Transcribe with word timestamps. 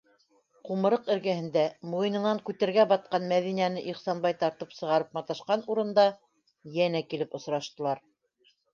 Ҡумырыҡ 0.69 1.09
эргәһендә, 1.15 1.65
муйынынан 1.91 2.41
күтергә 2.47 2.87
батҡан 2.93 3.29
Мәҙинәне 3.33 3.85
Ихсанбай 3.93 4.39
тартып 4.43 4.75
сығарып 4.81 5.15
маташҡан 5.21 5.69
урында 5.77 6.11
йәнә 6.75 7.07
килеп 7.13 7.41
осраштылар. 7.43 8.07